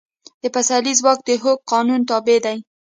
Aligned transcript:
د 0.43 0.45
پسرلي 0.53 0.93
ځواک 0.99 1.19
د 1.27 1.29
هوک 1.43 1.59
قانون 1.71 2.01
تابع 2.09 2.37
دی. 2.45 2.57